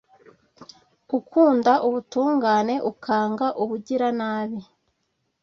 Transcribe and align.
ukunda 1.17 1.73
ubutungane, 1.87 2.75
ukanga 2.91 3.47
ubugiranabi 3.61 4.59